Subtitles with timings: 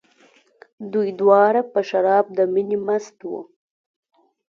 [0.93, 3.41] دوی دواړه په شراب د مینې مست وو.